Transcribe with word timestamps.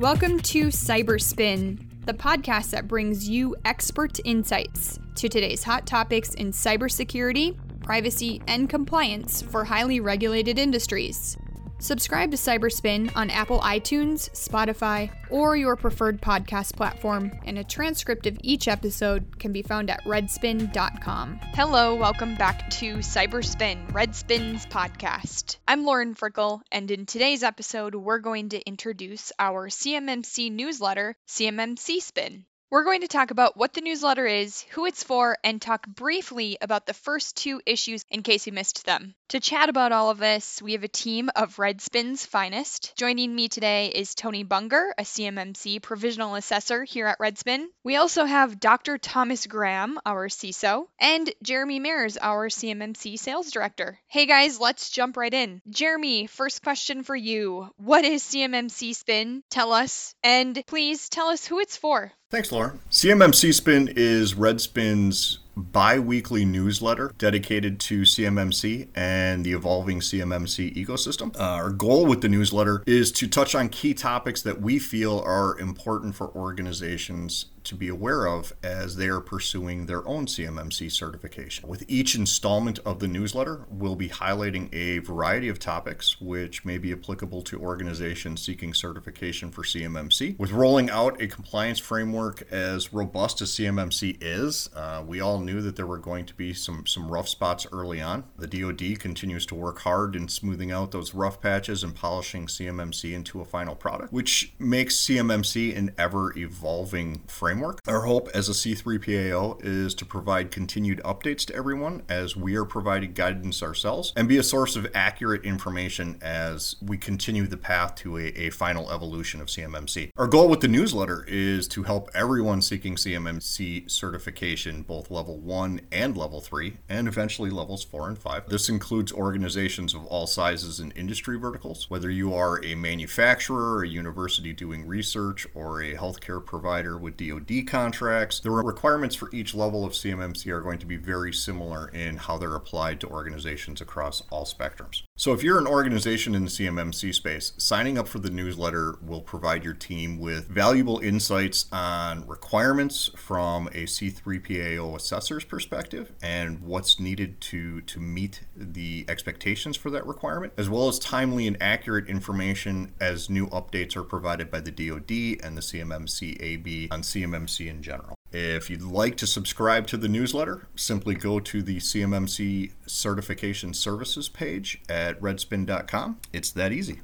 Welcome 0.00 0.40
to 0.40 0.68
Cyberspin, 0.68 2.06
the 2.06 2.14
podcast 2.14 2.70
that 2.70 2.88
brings 2.88 3.28
you 3.28 3.54
expert 3.66 4.18
insights 4.24 4.98
to 5.16 5.28
today's 5.28 5.62
hot 5.62 5.86
topics 5.86 6.32
in 6.32 6.52
cybersecurity, 6.52 7.54
privacy, 7.82 8.40
and 8.48 8.66
compliance 8.66 9.42
for 9.42 9.62
highly 9.62 10.00
regulated 10.00 10.58
industries. 10.58 11.36
Subscribe 11.80 12.30
to 12.30 12.36
Cyberspin 12.36 13.10
on 13.16 13.30
Apple 13.30 13.58
iTunes, 13.60 14.28
Spotify, 14.32 15.10
or 15.30 15.56
your 15.56 15.76
preferred 15.76 16.20
podcast 16.20 16.76
platform, 16.76 17.32
and 17.46 17.58
a 17.58 17.64
transcript 17.64 18.26
of 18.26 18.38
each 18.42 18.68
episode 18.68 19.38
can 19.38 19.50
be 19.50 19.62
found 19.62 19.88
at 19.88 20.04
redspin.com. 20.04 21.40
Hello, 21.54 21.94
welcome 21.94 22.34
back 22.34 22.68
to 22.68 22.96
Cyberspin, 22.96 23.90
Redspin's 23.92 24.66
podcast. 24.66 25.56
I'm 25.66 25.86
Lauren 25.86 26.14
Frickel, 26.14 26.60
and 26.70 26.90
in 26.90 27.06
today's 27.06 27.42
episode, 27.42 27.94
we're 27.94 28.18
going 28.18 28.50
to 28.50 28.60
introduce 28.60 29.32
our 29.38 29.68
CMMC 29.70 30.52
newsletter, 30.52 31.16
CMMC 31.28 32.02
Spin. 32.02 32.44
We're 32.72 32.84
going 32.84 33.00
to 33.00 33.08
talk 33.08 33.32
about 33.32 33.56
what 33.56 33.72
the 33.74 33.80
newsletter 33.80 34.26
is, 34.26 34.62
who 34.70 34.86
it's 34.86 35.02
for, 35.02 35.36
and 35.42 35.60
talk 35.60 35.88
briefly 35.88 36.56
about 36.60 36.86
the 36.86 36.94
first 36.94 37.36
two 37.36 37.60
issues 37.66 38.04
in 38.08 38.22
case 38.22 38.46
you 38.46 38.52
missed 38.52 38.86
them. 38.86 39.16
To 39.30 39.40
chat 39.40 39.68
about 39.68 39.90
all 39.90 40.08
of 40.10 40.18
this, 40.18 40.62
we 40.62 40.74
have 40.74 40.84
a 40.84 40.88
team 40.88 41.30
of 41.34 41.56
Redspin's 41.56 42.24
finest. 42.24 42.92
Joining 42.94 43.34
me 43.34 43.48
today 43.48 43.88
is 43.88 44.14
Tony 44.14 44.44
Bunger, 44.44 44.92
a 44.96 45.02
CMMC 45.02 45.82
provisional 45.82 46.36
assessor 46.36 46.84
here 46.84 47.08
at 47.08 47.18
Redspin. 47.18 47.66
We 47.82 47.96
also 47.96 48.24
have 48.24 48.60
Dr. 48.60 48.98
Thomas 48.98 49.48
Graham, 49.48 49.98
our 50.06 50.28
CISO, 50.28 50.86
and 51.00 51.28
Jeremy 51.42 51.80
Mears, 51.80 52.18
our 52.18 52.48
CMMC 52.48 53.18
sales 53.18 53.50
director. 53.50 53.98
Hey 54.06 54.26
guys, 54.26 54.60
let's 54.60 54.90
jump 54.90 55.16
right 55.16 55.34
in. 55.34 55.60
Jeremy, 55.68 56.28
first 56.28 56.62
question 56.62 57.02
for 57.02 57.16
you. 57.16 57.68
What 57.78 58.04
is 58.04 58.22
CMMC 58.22 58.94
Spin? 58.94 59.42
Tell 59.50 59.72
us, 59.72 60.14
and 60.22 60.62
please 60.68 61.08
tell 61.08 61.30
us 61.30 61.44
who 61.44 61.58
it's 61.58 61.76
for. 61.76 62.12
Thanks, 62.30 62.52
Laura. 62.52 62.74
CMMC 62.92 63.52
Spin 63.52 63.92
is 63.96 64.36
Redspin's 64.36 65.40
bi 65.60 65.98
weekly 65.98 66.44
newsletter 66.44 67.12
dedicated 67.18 67.78
to 67.80 68.02
CMMC 68.02 68.88
and 68.94 69.44
the 69.44 69.52
evolving 69.52 70.00
CMMC 70.00 70.74
ecosystem. 70.74 71.34
Uh, 71.38 71.42
our 71.42 71.70
goal 71.70 72.06
with 72.06 72.20
the 72.20 72.28
newsletter 72.28 72.82
is 72.86 73.12
to 73.12 73.28
touch 73.28 73.54
on 73.54 73.68
key 73.68 73.94
topics 73.94 74.42
that 74.42 74.60
we 74.60 74.78
feel 74.78 75.20
are 75.20 75.58
important 75.58 76.14
for 76.14 76.28
organizations 76.34 77.46
to 77.64 77.74
be 77.74 77.88
aware 77.88 78.26
of 78.26 78.52
as 78.62 78.96
they 78.96 79.08
are 79.08 79.20
pursuing 79.20 79.86
their 79.86 80.06
own 80.06 80.26
CMMC 80.26 80.90
certification. 80.90 81.68
With 81.68 81.84
each 81.88 82.14
installment 82.14 82.78
of 82.80 82.98
the 82.98 83.08
newsletter, 83.08 83.66
we'll 83.68 83.96
be 83.96 84.08
highlighting 84.08 84.72
a 84.74 84.98
variety 84.98 85.48
of 85.48 85.58
topics 85.58 86.20
which 86.20 86.64
may 86.64 86.78
be 86.78 86.92
applicable 86.92 87.42
to 87.42 87.60
organizations 87.60 88.42
seeking 88.42 88.74
certification 88.74 89.50
for 89.50 89.62
CMMC. 89.62 90.38
With 90.38 90.52
rolling 90.52 90.90
out 90.90 91.20
a 91.20 91.26
compliance 91.26 91.78
framework 91.78 92.42
as 92.50 92.92
robust 92.92 93.40
as 93.40 93.50
CMMC 93.50 94.18
is, 94.20 94.70
uh, 94.74 95.04
we 95.06 95.20
all 95.20 95.38
knew 95.50 95.60
that 95.62 95.76
there 95.76 95.86
were 95.86 95.98
going 95.98 96.26
to 96.26 96.34
be 96.34 96.52
some, 96.52 96.86
some 96.86 97.10
rough 97.10 97.28
spots 97.28 97.66
early 97.72 98.00
on. 98.00 98.24
The 98.38 98.46
DoD 98.46 98.98
continues 98.98 99.46
to 99.46 99.54
work 99.54 99.80
hard 99.80 100.14
in 100.14 100.28
smoothing 100.28 100.70
out 100.70 100.92
those 100.92 101.14
rough 101.14 101.40
patches 101.40 101.82
and 101.82 101.94
polishing 101.94 102.46
CMMC 102.46 103.12
into 103.12 103.40
a 103.40 103.44
final 103.44 103.74
product, 103.74 104.12
which 104.12 104.52
makes 104.58 104.96
CMMC 104.96 105.76
an 105.76 105.92
ever 105.98 106.36
evolving 106.38 107.22
framework. 107.26 107.80
Our 107.86 108.02
hope 108.02 108.28
as 108.34 108.48
a 108.48 108.52
C3PAO 108.52 109.64
is 109.64 109.94
to 109.96 110.04
provide 110.04 110.50
continued 110.50 111.00
updates 111.04 111.44
to 111.46 111.54
everyone 111.54 112.02
as 112.08 112.36
we 112.36 112.54
are 112.56 112.64
providing 112.64 113.12
guidance 113.12 113.62
ourselves 113.62 114.12
and 114.16 114.28
be 114.28 114.38
a 114.38 114.42
source 114.42 114.76
of 114.76 114.86
accurate 114.94 115.44
information 115.44 116.18
as 116.22 116.76
we 116.80 116.96
continue 116.96 117.46
the 117.46 117.56
path 117.56 117.94
to 117.96 118.18
a, 118.18 118.26
a 118.36 118.50
final 118.50 118.90
evolution 118.90 119.40
of 119.40 119.48
CMMC. 119.48 120.10
Our 120.16 120.28
goal 120.28 120.48
with 120.48 120.60
the 120.60 120.68
newsletter 120.68 121.24
is 121.26 121.66
to 121.68 121.82
help 121.82 122.10
everyone 122.14 122.62
seeking 122.62 122.94
CMMC 122.94 123.90
certification, 123.90 124.82
both 124.82 125.10
level 125.10 125.39
1 125.42 125.80
and 125.90 126.16
level 126.16 126.40
3, 126.40 126.76
and 126.88 127.08
eventually 127.08 127.50
levels 127.50 127.82
4 127.84 128.08
and 128.08 128.18
5. 128.18 128.48
This 128.48 128.68
includes 128.68 129.12
organizations 129.12 129.94
of 129.94 130.04
all 130.06 130.26
sizes 130.26 130.80
and 130.80 130.92
industry 130.96 131.38
verticals, 131.38 131.88
whether 131.88 132.10
you 132.10 132.34
are 132.34 132.64
a 132.64 132.74
manufacturer, 132.74 133.82
a 133.82 133.88
university 133.88 134.52
doing 134.52 134.86
research, 134.86 135.46
or 135.54 135.82
a 135.82 135.94
healthcare 135.94 136.44
provider 136.44 136.98
with 136.98 137.16
DoD 137.16 137.66
contracts. 137.66 138.40
The 138.40 138.50
requirements 138.50 139.16
for 139.16 139.30
each 139.32 139.54
level 139.54 139.84
of 139.84 139.92
CMMC 139.92 140.48
are 140.48 140.60
going 140.60 140.78
to 140.78 140.86
be 140.86 140.96
very 140.96 141.32
similar 141.32 141.88
in 141.88 142.16
how 142.16 142.38
they're 142.38 142.54
applied 142.54 143.00
to 143.00 143.08
organizations 143.08 143.80
across 143.80 144.22
all 144.30 144.44
spectrums. 144.44 145.02
So, 145.16 145.32
if 145.32 145.42
you're 145.42 145.58
an 145.58 145.66
organization 145.66 146.34
in 146.34 146.44
the 146.44 146.50
CMMC 146.50 147.14
space, 147.14 147.52
signing 147.58 147.98
up 147.98 148.08
for 148.08 148.18
the 148.18 148.30
newsletter 148.30 148.98
will 149.02 149.20
provide 149.20 149.64
your 149.64 149.74
team 149.74 150.18
with 150.18 150.48
valuable 150.48 150.98
insights 151.00 151.66
on 151.72 152.26
requirements 152.26 153.10
from 153.16 153.66
a 153.68 153.84
C3PAO 153.84 154.94
assessor's 155.20 155.44
perspective 155.44 156.12
and 156.22 156.60
what's 156.62 156.98
needed 156.98 157.40
to, 157.42 157.82
to 157.82 158.00
meet 158.00 158.40
the 158.56 159.04
expectations 159.06 159.76
for 159.76 159.90
that 159.90 160.06
requirement, 160.06 160.52
as 160.56 160.70
well 160.70 160.88
as 160.88 160.98
timely 160.98 161.46
and 161.46 161.56
accurate 161.60 162.08
information 162.08 162.92
as 163.00 163.28
new 163.28 163.46
updates 163.48 163.96
are 163.96 164.02
provided 164.02 164.50
by 164.50 164.60
the 164.60 164.70
DoD 164.70 165.44
and 165.44 165.56
the 165.56 165.62
CMMC 165.62 166.40
AB 166.40 166.88
on 166.90 167.02
CMMC 167.02 167.68
in 167.68 167.82
general. 167.82 168.14
If 168.32 168.70
you'd 168.70 168.82
like 168.82 169.16
to 169.18 169.26
subscribe 169.26 169.86
to 169.88 169.96
the 169.96 170.08
newsletter, 170.08 170.68
simply 170.74 171.14
go 171.14 171.38
to 171.40 171.62
the 171.62 171.78
CMMC 171.78 172.72
Certification 172.86 173.74
Services 173.74 174.28
page 174.28 174.80
at 174.88 175.20
redspin.com. 175.20 176.20
It's 176.32 176.50
that 176.52 176.72
easy. 176.72 177.00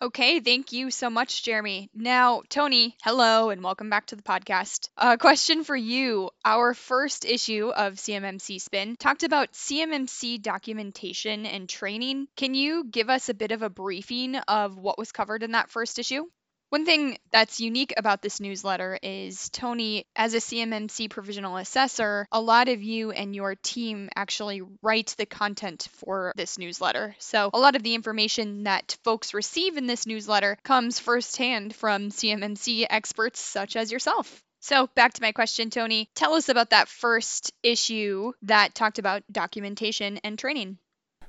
Okay, 0.00 0.38
thank 0.38 0.70
you 0.70 0.92
so 0.92 1.10
much, 1.10 1.42
Jeremy. 1.42 1.90
Now, 1.92 2.42
Tony, 2.48 2.96
hello 3.02 3.50
and 3.50 3.64
welcome 3.64 3.90
back 3.90 4.06
to 4.06 4.16
the 4.16 4.22
podcast. 4.22 4.90
A 4.96 5.18
question 5.18 5.64
for 5.64 5.74
you. 5.74 6.30
Our 6.44 6.72
first 6.74 7.24
issue 7.24 7.70
of 7.70 7.94
CMMC 7.94 8.60
Spin 8.60 8.94
talked 8.96 9.24
about 9.24 9.54
CMMC 9.54 10.40
documentation 10.40 11.46
and 11.46 11.68
training. 11.68 12.28
Can 12.36 12.54
you 12.54 12.84
give 12.84 13.10
us 13.10 13.28
a 13.28 13.34
bit 13.34 13.50
of 13.50 13.62
a 13.62 13.70
briefing 13.70 14.36
of 14.36 14.78
what 14.78 14.98
was 14.98 15.10
covered 15.10 15.42
in 15.42 15.50
that 15.52 15.68
first 15.68 15.98
issue? 15.98 16.26
One 16.70 16.84
thing 16.84 17.16
that's 17.30 17.60
unique 17.60 17.94
about 17.96 18.20
this 18.20 18.40
newsletter 18.40 18.98
is 19.02 19.48
Tony, 19.48 20.04
as 20.14 20.34
a 20.34 20.38
CMMC 20.38 21.08
provisional 21.08 21.56
assessor, 21.56 22.26
a 22.30 22.42
lot 22.42 22.68
of 22.68 22.82
you 22.82 23.10
and 23.10 23.34
your 23.34 23.54
team 23.54 24.10
actually 24.14 24.60
write 24.82 25.14
the 25.16 25.24
content 25.24 25.88
for 25.92 26.32
this 26.36 26.58
newsletter. 26.58 27.16
So 27.20 27.48
a 27.54 27.58
lot 27.58 27.74
of 27.74 27.82
the 27.82 27.94
information 27.94 28.64
that 28.64 28.98
folks 29.02 29.32
receive 29.32 29.78
in 29.78 29.86
this 29.86 30.06
newsletter 30.06 30.58
comes 30.62 30.98
firsthand 30.98 31.74
from 31.74 32.10
CMMC 32.10 32.86
experts 32.90 33.40
such 33.40 33.74
as 33.74 33.90
yourself. 33.90 34.42
So, 34.60 34.88
back 34.94 35.14
to 35.14 35.22
my 35.22 35.32
question, 35.32 35.70
Tony. 35.70 36.10
Tell 36.14 36.34
us 36.34 36.48
about 36.48 36.70
that 36.70 36.88
first 36.88 37.52
issue 37.62 38.32
that 38.42 38.74
talked 38.74 38.98
about 38.98 39.22
documentation 39.30 40.18
and 40.24 40.36
training. 40.36 40.78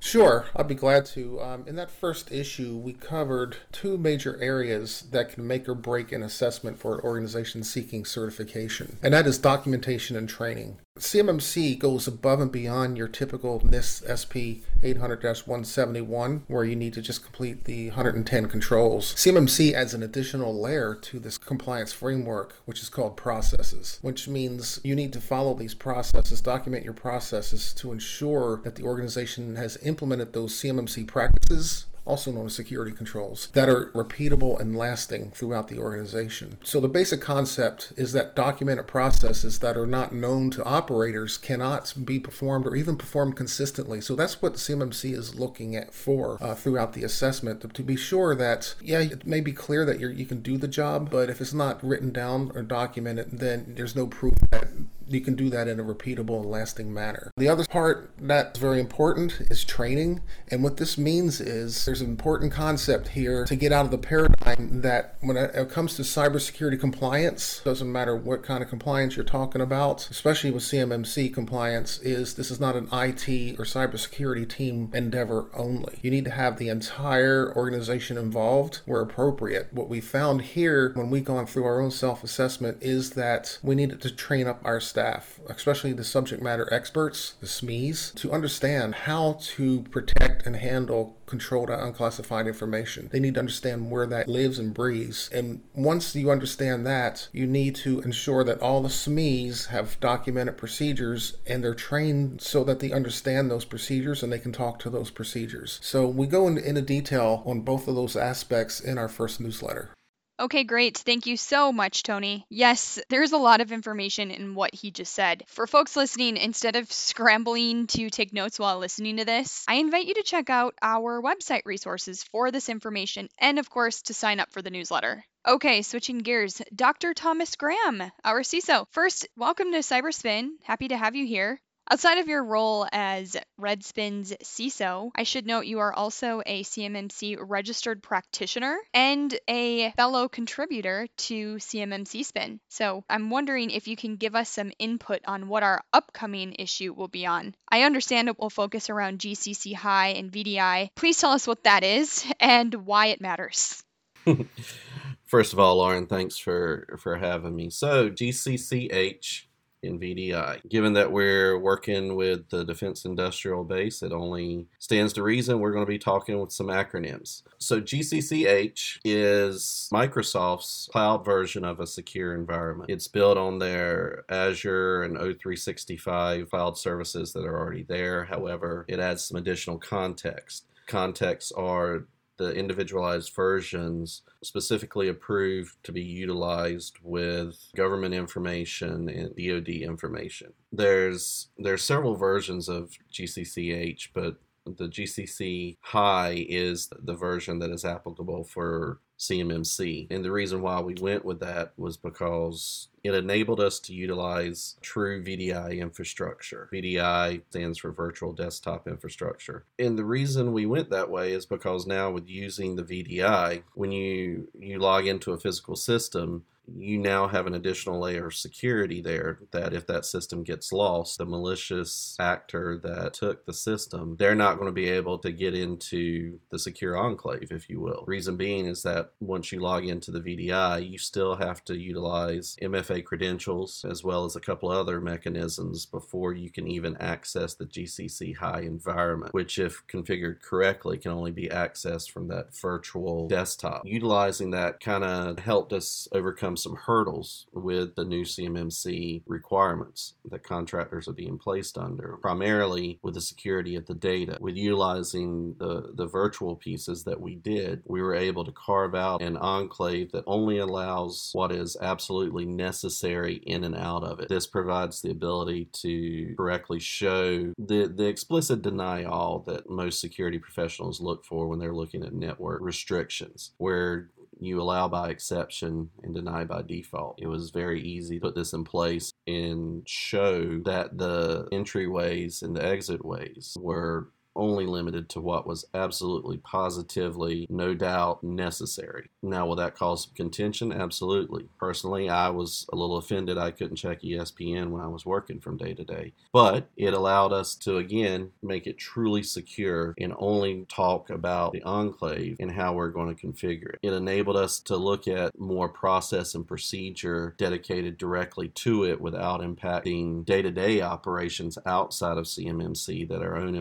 Sure, 0.00 0.46
I'd 0.56 0.66
be 0.66 0.74
glad 0.74 1.04
to. 1.06 1.40
Um, 1.40 1.64
in 1.66 1.76
that 1.76 1.90
first 1.90 2.32
issue, 2.32 2.74
we 2.74 2.94
covered 2.94 3.58
two 3.70 3.98
major 3.98 4.40
areas 4.42 5.04
that 5.12 5.28
can 5.28 5.46
make 5.46 5.68
or 5.68 5.74
break 5.74 6.10
an 6.10 6.22
assessment 6.22 6.78
for 6.78 6.94
an 6.94 7.04
organization 7.04 7.62
seeking 7.62 8.06
certification, 8.06 8.98
and 9.02 9.12
that 9.12 9.26
is 9.26 9.36
documentation 9.36 10.16
and 10.16 10.26
training. 10.26 10.78
CMMC 11.00 11.78
goes 11.78 12.06
above 12.06 12.40
and 12.40 12.52
beyond 12.52 12.98
your 12.98 13.08
typical 13.08 13.60
NIST 13.60 14.04
SP 14.10 14.66
800 14.82 15.22
171, 15.22 16.44
where 16.46 16.64
you 16.64 16.76
need 16.76 16.92
to 16.94 17.00
just 17.00 17.22
complete 17.24 17.64
the 17.64 17.86
110 17.88 18.48
controls. 18.48 19.14
CMMC 19.14 19.72
adds 19.72 19.94
an 19.94 20.02
additional 20.02 20.60
layer 20.60 20.94
to 20.94 21.18
this 21.18 21.38
compliance 21.38 21.92
framework, 21.92 22.56
which 22.64 22.82
is 22.82 22.88
called 22.88 23.16
processes, 23.16 23.98
which 24.02 24.28
means 24.28 24.78
you 24.82 24.94
need 24.94 25.12
to 25.12 25.20
follow 25.20 25.54
these 25.54 25.74
processes, 25.74 26.40
document 26.40 26.84
your 26.84 26.92
processes 26.92 27.72
to 27.74 27.92
ensure 27.92 28.60
that 28.64 28.74
the 28.74 28.84
organization 28.84 29.56
has 29.56 29.78
implemented 29.82 30.32
those 30.32 30.54
CMMC 30.60 31.06
practices 31.06 31.86
also 32.04 32.32
known 32.32 32.46
as 32.46 32.54
security 32.54 32.92
controls, 32.92 33.48
that 33.52 33.68
are 33.68 33.90
repeatable 33.92 34.58
and 34.60 34.76
lasting 34.76 35.30
throughout 35.30 35.68
the 35.68 35.78
organization. 35.78 36.58
So 36.62 36.80
the 36.80 36.88
basic 36.88 37.20
concept 37.20 37.92
is 37.96 38.12
that 38.12 38.34
documented 38.34 38.86
processes 38.86 39.58
that 39.60 39.76
are 39.76 39.86
not 39.86 40.12
known 40.12 40.50
to 40.50 40.64
operators 40.64 41.38
cannot 41.38 41.92
be 42.04 42.18
performed 42.18 42.66
or 42.66 42.76
even 42.76 42.96
performed 42.96 43.36
consistently. 43.36 44.00
So 44.00 44.14
that's 44.14 44.42
what 44.42 44.54
the 44.54 44.58
CMMC 44.58 45.12
is 45.12 45.34
looking 45.34 45.76
at 45.76 45.94
for 45.94 46.38
uh, 46.40 46.54
throughout 46.54 46.92
the 46.92 47.04
assessment 47.04 47.60
to, 47.60 47.68
to, 47.68 47.82
be 47.82 47.96
sure 47.96 48.34
that, 48.34 48.74
yeah, 48.80 49.00
it 49.00 49.26
may 49.26 49.40
be 49.40 49.52
clear 49.52 49.84
that 49.84 50.00
you 50.00 50.26
can 50.26 50.42
do 50.42 50.56
the 50.58 50.68
job, 50.68 51.10
but 51.10 51.30
if 51.30 51.40
it's 51.40 51.54
not 51.54 51.82
written 51.82 52.12
down 52.12 52.52
or 52.54 52.62
documented, 52.62 53.30
then 53.32 53.74
there's 53.76 53.96
no 53.96 54.06
proof 54.06 54.34
that 54.50 54.68
you 55.10 55.20
can 55.20 55.34
do 55.34 55.50
that 55.50 55.68
in 55.68 55.80
a 55.80 55.84
repeatable 55.84 56.40
and 56.40 56.50
lasting 56.50 56.92
manner. 56.92 57.30
The 57.36 57.48
other 57.48 57.64
part 57.64 58.12
that's 58.18 58.58
very 58.58 58.80
important 58.80 59.40
is 59.50 59.64
training. 59.64 60.22
And 60.48 60.62
what 60.62 60.76
this 60.76 60.96
means 60.96 61.40
is 61.40 61.84
there's 61.84 62.00
an 62.00 62.08
important 62.08 62.52
concept 62.52 63.08
here 63.08 63.44
to 63.46 63.56
get 63.56 63.72
out 63.72 63.84
of 63.84 63.90
the 63.90 63.98
paradigm 63.98 64.82
that 64.82 65.16
when 65.20 65.36
it 65.36 65.70
comes 65.70 65.96
to 65.96 66.02
cybersecurity 66.02 66.78
compliance, 66.78 67.60
doesn't 67.64 67.90
matter 67.90 68.14
what 68.16 68.42
kind 68.42 68.62
of 68.62 68.68
compliance 68.68 69.16
you're 69.16 69.24
talking 69.24 69.60
about, 69.60 70.08
especially 70.10 70.50
with 70.50 70.62
CMMC 70.62 71.32
compliance, 71.34 71.98
is 71.98 72.34
this 72.34 72.50
is 72.50 72.60
not 72.60 72.76
an 72.76 72.88
IT 72.92 73.58
or 73.58 73.64
cybersecurity 73.64 74.48
team 74.48 74.90
endeavor 74.94 75.46
only. 75.54 75.98
You 76.02 76.10
need 76.10 76.24
to 76.24 76.30
have 76.30 76.58
the 76.58 76.68
entire 76.68 77.54
organization 77.56 78.16
involved 78.16 78.80
where 78.86 79.00
appropriate. 79.00 79.68
What 79.72 79.88
we 79.88 80.00
found 80.00 80.42
here 80.42 80.92
when 80.94 81.10
we 81.10 81.20
gone 81.20 81.46
through 81.46 81.64
our 81.64 81.80
own 81.80 81.90
self-assessment 81.90 82.78
is 82.80 83.10
that 83.10 83.58
we 83.62 83.74
needed 83.74 84.00
to 84.02 84.10
train 84.14 84.46
up 84.46 84.60
our 84.64 84.80
staff, 84.80 84.99
especially 85.48 85.92
the 85.92 86.04
subject 86.04 86.42
matter 86.42 86.72
experts, 86.72 87.34
the 87.40 87.46
SMEs, 87.46 88.14
to 88.16 88.32
understand 88.32 88.94
how 88.94 89.38
to 89.40 89.82
protect 89.84 90.46
and 90.46 90.56
handle 90.56 91.16
controlled 91.26 91.70
unclassified 91.70 92.46
information. 92.46 93.08
They 93.12 93.20
need 93.20 93.34
to 93.34 93.40
understand 93.40 93.90
where 93.90 94.06
that 94.06 94.28
lives 94.28 94.58
and 94.58 94.74
breathes. 94.74 95.30
And 95.32 95.62
once 95.74 96.14
you 96.14 96.30
understand 96.30 96.84
that, 96.86 97.28
you 97.32 97.46
need 97.46 97.76
to 97.76 98.00
ensure 98.00 98.42
that 98.44 98.60
all 98.60 98.82
the 98.82 98.88
SMEs 98.88 99.68
have 99.68 99.98
documented 100.00 100.56
procedures 100.56 101.36
and 101.46 101.62
they're 101.62 101.74
trained 101.74 102.42
so 102.42 102.64
that 102.64 102.80
they 102.80 102.90
understand 102.90 103.50
those 103.50 103.64
procedures 103.64 104.22
and 104.22 104.32
they 104.32 104.38
can 104.38 104.52
talk 104.52 104.80
to 104.80 104.90
those 104.90 105.10
procedures. 105.10 105.78
So 105.82 106.06
we 106.06 106.26
go 106.26 106.48
into, 106.48 106.68
into 106.68 106.82
detail 106.82 107.44
on 107.46 107.60
both 107.60 107.86
of 107.86 107.94
those 107.94 108.16
aspects 108.16 108.80
in 108.80 108.98
our 108.98 109.08
first 109.08 109.40
newsletter. 109.40 109.90
Okay, 110.40 110.64
great. 110.64 110.96
Thank 110.96 111.26
you 111.26 111.36
so 111.36 111.70
much, 111.70 112.02
Tony. 112.02 112.46
Yes, 112.48 112.98
there's 113.10 113.32
a 113.32 113.36
lot 113.36 113.60
of 113.60 113.72
information 113.72 114.30
in 114.30 114.54
what 114.54 114.74
he 114.74 114.90
just 114.90 115.12
said. 115.12 115.44
For 115.48 115.66
folks 115.66 115.96
listening, 115.96 116.38
instead 116.38 116.76
of 116.76 116.90
scrambling 116.90 117.86
to 117.88 118.08
take 118.08 118.32
notes 118.32 118.58
while 118.58 118.78
listening 118.78 119.18
to 119.18 119.26
this, 119.26 119.66
I 119.68 119.74
invite 119.74 120.06
you 120.06 120.14
to 120.14 120.22
check 120.22 120.48
out 120.48 120.74
our 120.80 121.20
website 121.20 121.66
resources 121.66 122.22
for 122.22 122.50
this 122.50 122.70
information 122.70 123.28
and, 123.38 123.58
of 123.58 123.68
course, 123.68 124.00
to 124.02 124.14
sign 124.14 124.40
up 124.40 124.50
for 124.50 124.62
the 124.62 124.70
newsletter. 124.70 125.22
Okay, 125.46 125.82
switching 125.82 126.18
gears, 126.18 126.62
Dr. 126.74 127.12
Thomas 127.12 127.54
Graham, 127.56 128.02
our 128.24 128.40
CISO. 128.40 128.86
First, 128.92 129.28
welcome 129.36 129.72
to 129.72 129.80
Cyberspin. 129.80 130.52
Happy 130.62 130.88
to 130.88 130.96
have 130.96 131.16
you 131.16 131.26
here. 131.26 131.60
Outside 131.92 132.18
of 132.18 132.28
your 132.28 132.44
role 132.44 132.86
as 132.92 133.36
Redspin's 133.60 134.32
CISO, 134.44 135.10
I 135.12 135.24
should 135.24 135.44
note 135.44 135.66
you 135.66 135.80
are 135.80 135.92
also 135.92 136.40
a 136.46 136.62
CMMC 136.62 137.36
registered 137.40 138.00
practitioner 138.00 138.78
and 138.94 139.36
a 139.48 139.90
fellow 139.96 140.28
contributor 140.28 141.08
to 141.16 141.56
CMMC 141.56 142.24
Spin. 142.24 142.60
So 142.68 143.02
I'm 143.10 143.28
wondering 143.28 143.72
if 143.72 143.88
you 143.88 143.96
can 143.96 144.14
give 144.14 144.36
us 144.36 144.48
some 144.48 144.70
input 144.78 145.22
on 145.26 145.48
what 145.48 145.64
our 145.64 145.82
upcoming 145.92 146.54
issue 146.60 146.92
will 146.92 147.08
be 147.08 147.26
on. 147.26 147.56
I 147.68 147.82
understand 147.82 148.28
it 148.28 148.38
will 148.38 148.50
focus 148.50 148.88
around 148.88 149.18
GCC 149.18 149.74
High 149.74 150.10
and 150.10 150.30
VDI. 150.30 150.90
Please 150.94 151.18
tell 151.18 151.32
us 151.32 151.48
what 151.48 151.64
that 151.64 151.82
is 151.82 152.24
and 152.38 152.72
why 152.86 153.06
it 153.06 153.20
matters. 153.20 153.82
First 155.26 155.52
of 155.52 155.58
all, 155.58 155.78
Lauren, 155.78 156.06
thanks 156.06 156.36
for 156.36 156.98
for 157.00 157.16
having 157.16 157.56
me. 157.56 157.68
So 157.70 158.10
GCCH 158.10 159.46
in 159.82 159.98
VDI. 159.98 160.68
Given 160.68 160.92
that 160.94 161.10
we're 161.10 161.58
working 161.58 162.16
with 162.16 162.48
the 162.50 162.64
Defense 162.64 163.04
Industrial 163.04 163.64
Base, 163.64 164.02
it 164.02 164.12
only 164.12 164.66
stands 164.78 165.12
to 165.14 165.22
reason 165.22 165.58
we're 165.58 165.72
going 165.72 165.84
to 165.84 165.90
be 165.90 165.98
talking 165.98 166.40
with 166.40 166.52
some 166.52 166.66
acronyms. 166.66 167.42
So, 167.58 167.80
GCCH 167.80 168.98
is 169.04 169.88
Microsoft's 169.92 170.88
cloud 170.92 171.24
version 171.24 171.64
of 171.64 171.80
a 171.80 171.86
secure 171.86 172.34
environment. 172.34 172.90
It's 172.90 173.08
built 173.08 173.38
on 173.38 173.58
their 173.58 174.24
Azure 174.28 175.02
and 175.02 175.16
O365 175.16 176.50
cloud 176.50 176.76
services 176.76 177.32
that 177.32 177.44
are 177.44 177.58
already 177.58 177.84
there. 177.84 178.24
However, 178.24 178.84
it 178.88 179.00
adds 179.00 179.24
some 179.24 179.36
additional 179.36 179.78
context. 179.78 180.66
Contexts 180.86 181.52
are 181.52 182.06
the 182.40 182.54
individualized 182.54 183.34
versions 183.34 184.22
specifically 184.42 185.08
approved 185.08 185.76
to 185.84 185.92
be 185.92 186.00
utilized 186.00 186.96
with 187.02 187.70
government 187.76 188.14
information 188.14 189.10
and 189.10 189.36
DoD 189.36 189.68
information. 189.68 190.50
There's 190.72 191.48
there's 191.58 191.84
several 191.84 192.16
versions 192.16 192.70
of 192.70 192.96
GCCH, 193.12 194.08
but 194.14 194.36
the 194.64 194.88
GCC 194.88 195.76
High 195.80 196.46
is 196.48 196.88
the 197.02 197.14
version 197.14 197.58
that 197.58 197.70
is 197.70 197.84
applicable 197.84 198.44
for 198.44 199.00
CMMC. 199.18 200.06
And 200.10 200.24
the 200.24 200.32
reason 200.32 200.62
why 200.62 200.80
we 200.80 200.94
went 200.94 201.26
with 201.26 201.40
that 201.40 201.72
was 201.76 201.98
because 201.98 202.88
it 203.02 203.14
enabled 203.14 203.60
us 203.60 203.80
to 203.80 203.94
utilize 203.94 204.76
true 204.80 205.22
VDI 205.22 205.78
infrastructure. 205.78 206.68
VDI 206.72 207.42
stands 207.50 207.78
for 207.78 207.92
Virtual 207.92 208.32
Desktop 208.32 208.86
Infrastructure. 208.86 209.64
And 209.78 209.98
the 209.98 210.04
reason 210.04 210.52
we 210.52 210.66
went 210.66 210.90
that 210.90 211.10
way 211.10 211.32
is 211.32 211.46
because 211.46 211.86
now 211.86 212.10
with 212.10 212.28
using 212.28 212.76
the 212.76 212.82
VDI, 212.82 213.62
when 213.74 213.92
you 213.92 214.48
you 214.58 214.78
log 214.78 215.06
into 215.06 215.32
a 215.32 215.38
physical 215.38 215.76
system, 215.76 216.44
you 216.76 216.98
now 216.98 217.26
have 217.28 217.46
an 217.46 217.54
additional 217.54 218.00
layer 218.00 218.26
of 218.26 218.34
security 218.34 219.00
there 219.00 219.38
that 219.50 219.72
if 219.72 219.86
that 219.86 220.04
system 220.04 220.42
gets 220.42 220.72
lost, 220.72 221.18
the 221.18 221.24
malicious 221.24 222.16
actor 222.20 222.78
that 222.82 223.14
took 223.14 223.44
the 223.44 223.52
system, 223.52 224.16
they're 224.18 224.34
not 224.34 224.54
going 224.54 224.66
to 224.66 224.72
be 224.72 224.88
able 224.88 225.18
to 225.18 225.32
get 225.32 225.54
into 225.54 226.38
the 226.50 226.58
secure 226.58 226.96
enclave, 226.96 227.48
if 227.50 227.68
you 227.68 227.80
will. 227.80 228.04
Reason 228.06 228.36
being 228.36 228.66
is 228.66 228.82
that 228.82 229.10
once 229.20 229.52
you 229.52 229.60
log 229.60 229.86
into 229.86 230.10
the 230.10 230.20
VDI, 230.20 230.88
you 230.88 230.98
still 230.98 231.36
have 231.36 231.64
to 231.64 231.76
utilize 231.76 232.56
MFA 232.62 232.89
credentials 232.98 233.84
as 233.88 234.02
well 234.02 234.24
as 234.24 234.34
a 234.34 234.40
couple 234.40 234.70
other 234.70 235.00
mechanisms 235.00 235.86
before 235.86 236.32
you 236.32 236.50
can 236.50 236.66
even 236.66 236.96
access 236.98 237.54
the 237.54 237.66
GCC 237.66 238.36
high 238.36 238.62
environment, 238.62 239.32
which, 239.32 239.58
if 239.58 239.86
configured 239.86 240.42
correctly, 240.42 240.98
can 240.98 241.12
only 241.12 241.30
be 241.30 241.48
accessed 241.48 242.10
from 242.10 242.28
that 242.28 242.56
virtual 242.56 243.28
desktop. 243.28 243.82
Utilizing 243.84 244.50
that 244.50 244.80
kind 244.80 245.04
of 245.04 245.38
helped 245.38 245.72
us 245.72 246.08
overcome 246.12 246.56
some 246.56 246.74
hurdles 246.74 247.46
with 247.52 247.94
the 247.94 248.04
new 248.04 248.24
CMMC 248.24 249.22
requirements 249.26 250.14
that 250.30 250.42
contractors 250.42 251.06
are 251.06 251.12
being 251.12 251.38
placed 251.38 251.78
under, 251.78 252.18
primarily 252.20 252.98
with 253.02 253.14
the 253.14 253.20
security 253.20 253.76
of 253.76 253.86
the 253.86 253.94
data. 253.94 254.38
With 254.40 254.56
utilizing 254.56 255.54
the, 255.58 255.92
the 255.94 256.06
virtual 256.06 256.56
pieces 256.56 257.04
that 257.04 257.20
we 257.20 257.36
did, 257.36 257.82
we 257.86 258.02
were 258.02 258.14
able 258.14 258.44
to 258.44 258.52
carve 258.52 258.94
out 258.94 259.22
an 259.22 259.36
enclave 259.36 260.12
that 260.12 260.24
only 260.26 260.58
allows 260.58 261.30
what 261.32 261.52
is 261.52 261.76
absolutely 261.80 262.46
necessary 262.46 262.79
in 262.84 263.64
and 263.64 263.76
out 263.76 264.04
of 264.04 264.20
it. 264.20 264.28
This 264.28 264.46
provides 264.46 265.00
the 265.00 265.10
ability 265.10 265.68
to 265.72 266.34
correctly 266.36 266.80
show 266.80 267.52
the, 267.58 267.86
the 267.86 268.06
explicit 268.06 268.62
deny 268.62 269.04
all 269.04 269.40
that 269.46 269.68
most 269.68 270.00
security 270.00 270.38
professionals 270.38 271.00
look 271.00 271.24
for 271.24 271.48
when 271.48 271.58
they're 271.58 271.74
looking 271.74 272.04
at 272.04 272.12
network 272.12 272.60
restrictions, 272.62 273.52
where 273.58 274.10
you 274.40 274.60
allow 274.60 274.88
by 274.88 275.10
exception 275.10 275.90
and 276.02 276.14
deny 276.14 276.44
by 276.44 276.62
default. 276.62 277.20
It 277.20 277.26
was 277.26 277.50
very 277.50 277.80
easy 277.82 278.16
to 278.16 278.20
put 278.20 278.34
this 278.34 278.52
in 278.52 278.64
place 278.64 279.12
and 279.26 279.86
show 279.88 280.60
that 280.64 280.96
the 280.96 281.46
entryways 281.52 282.42
and 282.42 282.56
the 282.56 282.64
exit 282.64 283.04
ways 283.04 283.56
were 283.60 284.10
only 284.36 284.66
limited 284.66 285.08
to 285.10 285.20
what 285.20 285.46
was 285.46 285.64
absolutely 285.74 286.38
positively, 286.38 287.46
no 287.50 287.74
doubt, 287.74 288.22
necessary. 288.22 289.10
Now, 289.22 289.46
will 289.46 289.56
that 289.56 289.76
cause 289.76 290.04
some 290.04 290.14
contention? 290.14 290.72
Absolutely. 290.72 291.48
Personally, 291.58 292.08
I 292.08 292.30
was 292.30 292.66
a 292.72 292.76
little 292.76 292.96
offended 292.96 293.38
I 293.38 293.50
couldn't 293.50 293.76
check 293.76 294.02
ESPN 294.02 294.70
when 294.70 294.82
I 294.82 294.88
was 294.88 295.06
working 295.06 295.40
from 295.40 295.56
day 295.56 295.74
to 295.74 295.84
day. 295.84 296.12
But 296.32 296.68
it 296.76 296.94
allowed 296.94 297.32
us 297.32 297.54
to, 297.56 297.76
again, 297.76 298.30
make 298.42 298.66
it 298.66 298.78
truly 298.78 299.22
secure 299.22 299.94
and 299.98 300.14
only 300.18 300.66
talk 300.68 301.10
about 301.10 301.52
the 301.52 301.62
enclave 301.62 302.36
and 302.40 302.50
how 302.50 302.72
we're 302.72 302.90
going 302.90 303.14
to 303.14 303.26
configure 303.26 303.74
it. 303.74 303.80
It 303.82 303.92
enabled 303.92 304.36
us 304.36 304.60
to 304.60 304.76
look 304.76 305.08
at 305.08 305.38
more 305.38 305.68
process 305.68 306.34
and 306.34 306.46
procedure 306.46 307.34
dedicated 307.38 307.98
directly 307.98 308.48
to 308.48 308.84
it 308.84 309.00
without 309.00 309.40
impacting 309.40 310.24
day 310.24 310.42
to 310.42 310.50
day 310.50 310.80
operations 310.80 311.58
outside 311.66 312.18
of 312.18 312.26
CMMC 312.26 313.08
that 313.08 313.22
our 313.22 313.36
own 313.36 313.54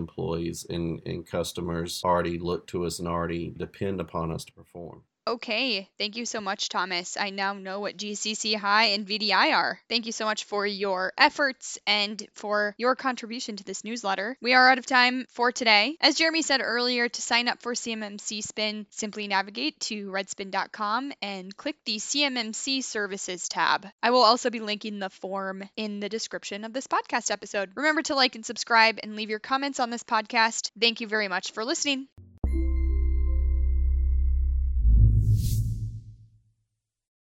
and, 0.70 1.01
and 1.06 1.25
customers 1.25 2.01
already 2.04 2.38
look 2.39 2.68
to 2.68 2.86
us 2.86 3.00
and 3.00 3.08
already 3.08 3.54
depend 3.58 4.00
upon 4.01 4.32
us 4.32 4.46
to 4.46 4.54
perform. 4.54 5.04
Okay, 5.29 5.88
thank 6.00 6.15
you 6.15 6.25
so 6.25 6.41
much, 6.41 6.69
Thomas. 6.69 7.15
I 7.15 7.29
now 7.29 7.53
know 7.53 7.81
what 7.81 7.98
GCC 7.98 8.55
High 8.55 8.86
and 8.86 9.05
VDI 9.05 9.53
are. 9.53 9.79
Thank 9.88 10.07
you 10.07 10.12
so 10.12 10.25
much 10.25 10.45
for 10.45 10.65
your 10.65 11.13
efforts 11.19 11.77
and 11.86 12.25
for 12.33 12.74
your 12.79 12.95
contribution 12.95 13.55
to 13.57 13.63
this 13.63 13.83
newsletter. 13.83 14.36
We 14.41 14.55
are 14.55 14.71
out 14.71 14.79
of 14.79 14.88
time 14.88 15.27
for 15.29 15.51
today. 15.51 15.98
As 16.01 16.15
Jeremy 16.15 16.41
said 16.41 16.62
earlier, 16.63 17.07
to 17.09 17.21
sign 17.21 17.48
up 17.48 17.62
for 17.62 17.75
CMMC 17.75 18.41
Spin, 18.41 18.88
simply 18.89 19.27
navigate 19.27 19.79
to 19.81 20.09
redspin.com 20.09 21.13
and 21.21 21.55
click 21.55 21.75
the 21.86 21.98
CMMC 21.98 22.83
Services 22.83 23.48
tab. 23.48 23.86
I 24.01 24.09
will 24.09 24.24
also 24.24 24.50
be 24.50 24.62
linking 24.62 24.98
the 24.98 25.12
form 25.12 25.63
in 25.75 26.00
the 26.00 26.09
description 26.09 26.63
of 26.63 26.74
this 26.74 26.88
podcast 26.88 27.29
episode. 27.29 27.69
Remember 27.75 28.01
to 28.01 28.15
like 28.15 28.33
and 28.33 28.43
subscribe 28.43 28.98
and 29.03 29.15
leave 29.15 29.29
your 29.29 29.38
comments 29.38 29.79
on 29.79 29.91
this 29.91 30.03
podcast. 30.03 30.71
Thank 30.81 31.01
you 31.01 31.07
very 31.07 31.27
much 31.27 31.51
for 31.51 31.63
listening. 31.63 32.07